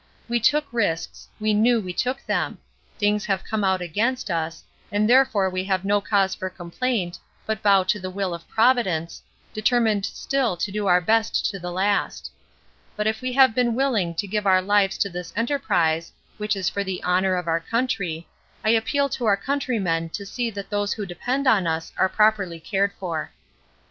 We 0.27 0.39
took 0.39 0.65
risks, 0.71 1.27
we 1.39 1.53
knew 1.53 1.79
we 1.79 1.93
took 1.93 2.25
them; 2.25 2.57
things 2.97 3.23
have 3.25 3.43
come 3.43 3.63
out 3.63 3.83
against 3.83 4.31
us, 4.31 4.63
and 4.91 5.07
therefore 5.07 5.47
we 5.47 5.63
have 5.65 5.85
no 5.85 6.01
cause 6.01 6.33
for 6.33 6.49
complaint, 6.49 7.19
but 7.45 7.61
bow 7.61 7.83
to 7.83 7.99
the 7.99 8.09
will 8.09 8.33
of 8.33 8.47
Providence, 8.49 9.21
determined 9.53 10.03
still 10.07 10.57
to 10.57 10.71
do 10.71 10.87
our 10.87 11.01
best 11.01 11.45
to 11.51 11.59
the 11.59 11.69
last. 11.71 12.31
But 12.95 13.05
if 13.05 13.21
we 13.21 13.31
have 13.33 13.53
been 13.53 13.75
willing 13.75 14.15
to 14.15 14.25
give 14.25 14.47
our 14.47 14.59
lives 14.63 14.97
to 14.97 15.09
this 15.11 15.33
enterprise, 15.35 16.11
which 16.39 16.55
is 16.55 16.67
for 16.67 16.83
the 16.83 17.03
honour 17.03 17.35
of 17.35 17.47
our 17.47 17.59
country, 17.59 18.27
I 18.65 18.71
appeal 18.71 19.07
to 19.09 19.25
our 19.25 19.37
countrymen 19.37 20.09
to 20.17 20.25
see 20.25 20.49
that 20.49 20.71
those 20.71 20.93
who 20.93 21.05
depend 21.05 21.45
on 21.45 21.67
us 21.67 21.93
are 21.95 22.09
properly 22.09 22.59
cared 22.59 22.91
for. 22.99 23.29